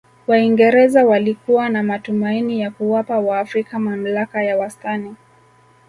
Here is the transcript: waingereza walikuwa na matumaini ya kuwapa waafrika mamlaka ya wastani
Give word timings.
waingereza 0.27 1.05
walikuwa 1.05 1.69
na 1.69 1.83
matumaini 1.83 2.61
ya 2.61 2.71
kuwapa 2.71 3.19
waafrika 3.19 3.79
mamlaka 3.79 4.43
ya 4.43 4.57
wastani 4.57 5.15